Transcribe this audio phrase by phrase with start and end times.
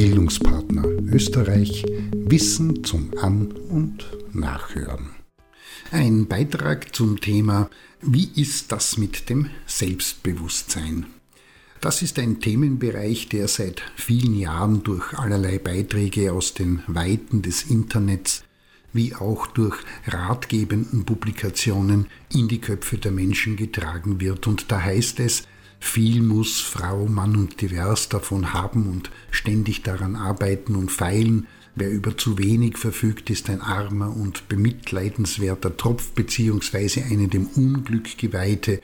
[0.00, 1.84] Bildungspartner Österreich
[2.14, 5.10] Wissen zum An- und Nachhören.
[5.90, 7.68] Ein Beitrag zum Thema
[8.00, 11.04] Wie ist das mit dem Selbstbewusstsein?
[11.82, 17.64] Das ist ein Themenbereich, der seit vielen Jahren durch allerlei Beiträge aus den Weiten des
[17.64, 18.44] Internets
[18.94, 19.76] wie auch durch
[20.06, 24.46] ratgebenden Publikationen in die Köpfe der Menschen getragen wird.
[24.46, 25.42] Und da heißt es,
[25.80, 31.48] viel muss Frau, Mann und divers davon haben und ständig daran arbeiten und feilen.
[31.74, 38.18] Wer über zu wenig verfügt, ist ein armer und bemitleidenswerter Tropf beziehungsweise eine dem Unglück
[38.18, 38.80] geweihte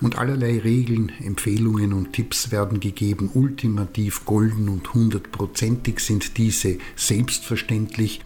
[0.00, 3.30] und allerlei Regeln, Empfehlungen und Tipps werden gegeben.
[3.32, 8.22] Ultimativ golden und hundertprozentig sind diese selbstverständlich,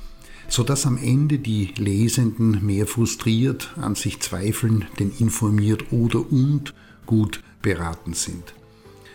[0.49, 6.73] so dass am Ende die Lesenden mehr frustriert, an sich zweifeln, denn informiert oder und
[7.07, 8.55] gut beraten sind.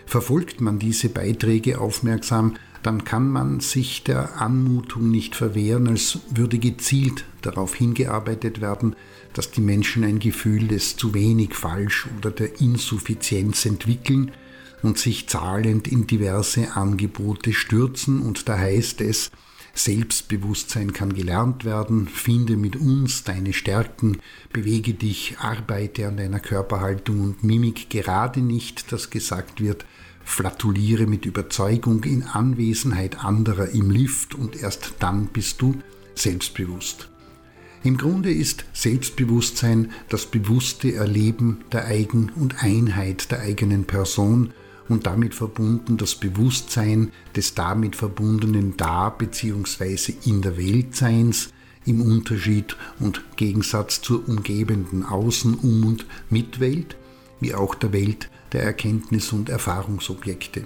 [0.06, 6.58] Verfolgt man diese Beiträge aufmerksam, dann kann man sich der Anmutung nicht verwehren, als würde
[6.58, 8.96] gezielt darauf hingearbeitet werden,
[9.34, 14.32] dass die Menschen ein Gefühl des zu wenig falsch oder der Insuffizienz entwickeln
[14.82, 19.30] und sich zahlend in diverse Angebote stürzen und da heißt es,
[19.80, 22.10] Selbstbewusstsein kann gelernt werden.
[22.10, 24.18] Finde mit uns deine Stärken,
[24.52, 29.86] bewege dich, arbeite an deiner Körperhaltung und Mimik gerade nicht, dass gesagt wird,
[30.26, 35.82] flatuliere mit Überzeugung in Anwesenheit anderer im Lift und erst dann bist du
[36.14, 37.10] selbstbewusst.
[37.82, 44.54] Im Grunde ist Selbstbewusstsein das bewusste Erleben der Eigen- und Einheit der eigenen Person
[44.90, 50.14] und damit verbunden das Bewusstsein des damit verbundenen Da- bzw.
[50.26, 51.52] in der Weltseins
[51.86, 56.98] im Unterschied und Gegensatz zur umgebenden Außen-, Um- und Mitwelt,
[57.40, 60.66] wie auch der Welt der Erkenntnis- und Erfahrungsobjekte.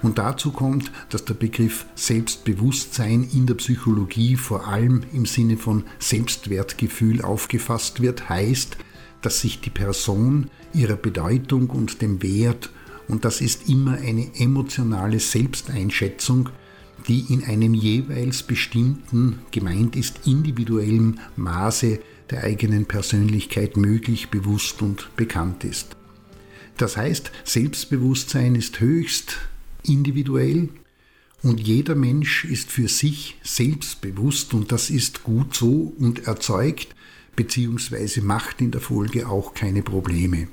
[0.00, 5.84] Und dazu kommt, dass der Begriff Selbstbewusstsein in der Psychologie vor allem im Sinne von
[5.98, 8.76] Selbstwertgefühl aufgefasst wird, heißt,
[9.22, 12.70] dass sich die Person ihrer Bedeutung und dem Wert
[13.08, 16.50] und das ist immer eine emotionale Selbsteinschätzung,
[17.06, 25.16] die in einem jeweils bestimmten, gemeint ist individuellen Maße der eigenen Persönlichkeit möglich, bewusst und
[25.16, 25.96] bekannt ist.
[26.76, 29.38] Das heißt, Selbstbewusstsein ist höchst
[29.84, 30.68] individuell
[31.42, 36.94] und jeder Mensch ist für sich selbstbewusst und das ist gut so und erzeugt
[37.36, 38.20] bzw.
[38.20, 40.48] macht in der Folge auch keine Probleme.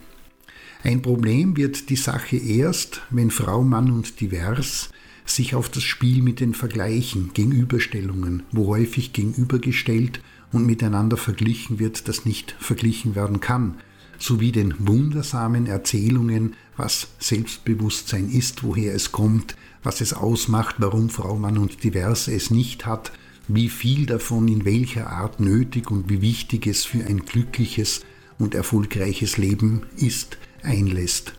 [0.86, 4.92] Ein Problem wird die Sache erst, wenn Frau, Mann und divers
[5.26, 12.08] sich auf das Spiel mit den Vergleichen, Gegenüberstellungen, wo häufig gegenübergestellt und miteinander verglichen wird,
[12.08, 13.80] das nicht verglichen werden kann,
[14.20, 21.36] sowie den wundersamen Erzählungen, was Selbstbewusstsein ist, woher es kommt, was es ausmacht, warum Frau,
[21.36, 23.12] Mann und divers es nicht hat,
[23.48, 28.02] wie viel davon in welcher Art nötig und wie wichtig es für ein glückliches
[28.38, 31.34] und erfolgreiches Leben ist, einlässt.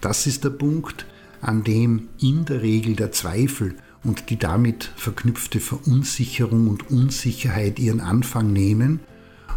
[0.00, 1.06] Das ist der Punkt,
[1.40, 8.00] an dem in der Regel der Zweifel und die damit verknüpfte Verunsicherung und Unsicherheit ihren
[8.00, 9.00] Anfang nehmen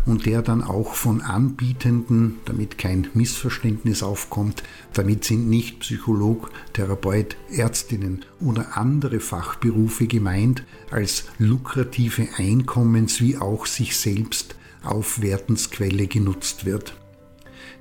[0.06, 7.38] und der dann auch von Anbietenden, damit kein Missverständnis aufkommt, damit sind nicht Psycholog, Therapeut,
[7.50, 16.96] Ärztinnen oder andere Fachberufe gemeint, als lukrative Einkommens- wie auch sich selbst Aufwertensquelle genutzt wird.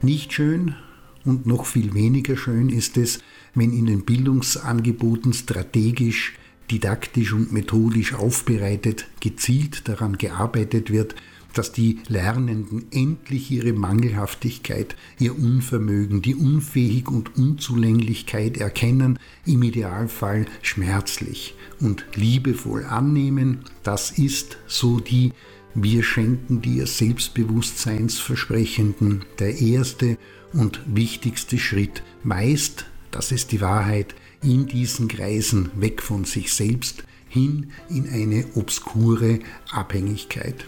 [0.00, 0.76] Nicht schön,
[1.24, 3.20] und noch viel weniger schön ist es,
[3.54, 6.34] wenn in den Bildungsangeboten strategisch,
[6.70, 11.14] didaktisch und methodisch aufbereitet, gezielt daran gearbeitet wird,
[11.54, 20.46] dass die Lernenden endlich ihre Mangelhaftigkeit, ihr Unvermögen, die Unfähig und Unzulänglichkeit erkennen, im Idealfall
[20.62, 23.58] schmerzlich und liebevoll annehmen.
[23.82, 25.32] Das ist so die
[25.74, 30.18] wir schenken dir Selbstbewusstseinsversprechenden der erste
[30.52, 32.02] und wichtigste Schritt.
[32.22, 38.44] Meist, das ist die Wahrheit, in diesen Kreisen weg von sich selbst hin in eine
[38.54, 39.38] obskure
[39.70, 40.66] Abhängigkeit.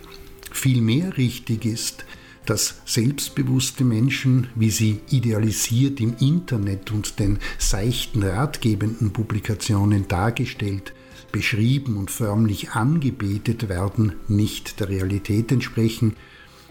[0.51, 2.05] Vielmehr richtig ist,
[2.47, 10.93] dass selbstbewusste Menschen, wie sie idealisiert im Internet und den seichten ratgebenden Publikationen dargestellt,
[11.35, 16.15] beschrieben und förmlich angebetet werden, nicht der Realität entsprechen,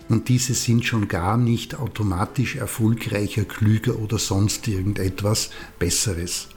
[0.08, 5.50] und diese sind schon gar nicht automatisch erfolgreicher, klüger oder sonst irgendetwas
[5.80, 6.48] Besseres.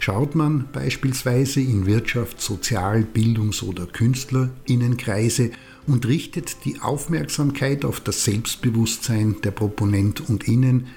[0.00, 5.52] Schaut man beispielsweise in Wirtschaft, Sozial-, Bildungs- oder Künstlerinnenkreise
[5.86, 10.88] und richtet die Aufmerksamkeit auf das Selbstbewusstsein der Proponent und Innen,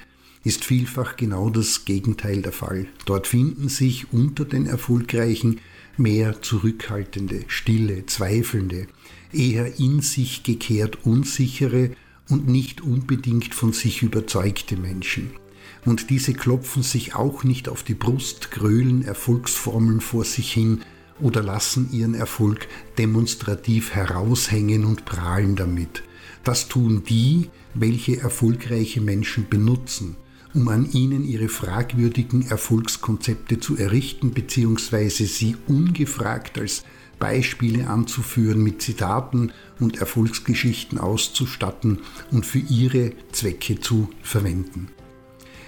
[0.44, 2.88] ist vielfach genau das Gegenteil der Fall.
[3.06, 5.60] Dort finden sich unter den Erfolgreichen
[6.00, 8.88] mehr zurückhaltende, stille, zweifelnde,
[9.34, 11.92] eher in sich gekehrt unsichere
[12.30, 15.32] und nicht unbedingt von sich überzeugte Menschen.
[15.86, 20.82] Und diese klopfen sich auch nicht auf die Brust, grölen Erfolgsformeln vor sich hin
[21.20, 22.68] oder lassen ihren Erfolg
[22.98, 26.04] demonstrativ heraushängen und prahlen damit.
[26.44, 30.16] Das tun die, welche erfolgreiche Menschen benutzen,
[30.54, 35.10] um an ihnen ihre fragwürdigen Erfolgskonzepte zu errichten bzw.
[35.10, 36.84] sie ungefragt als
[37.20, 42.00] Beispiele anzuführen, mit Zitaten und Erfolgsgeschichten auszustatten
[42.32, 44.90] und für ihre Zwecke zu verwenden.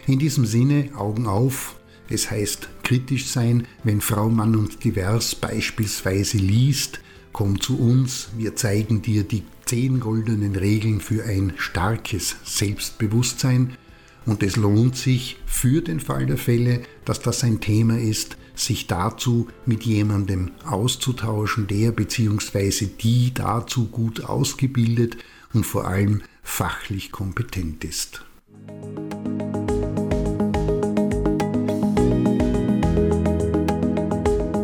[0.05, 1.75] In diesem Sinne Augen auf,
[2.09, 7.01] es heißt kritisch sein, wenn Frau Mann und Divers beispielsweise liest,
[7.31, 13.77] komm zu uns, wir zeigen dir die zehn goldenen Regeln für ein starkes Selbstbewusstsein
[14.25, 18.87] und es lohnt sich für den Fall der Fälle, dass das ein Thema ist, sich
[18.87, 22.87] dazu mit jemandem auszutauschen, der bzw.
[23.01, 25.17] die dazu gut ausgebildet
[25.53, 28.23] und vor allem fachlich kompetent ist.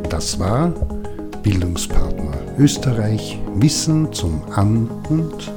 [0.10, 0.70] Das war
[1.44, 5.52] Bildungspartner Österreich Wissen zum An- und.